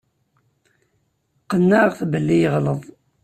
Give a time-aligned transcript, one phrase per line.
[1.49, 2.81] Qennɛeɣ-t belli yeɣleḍ.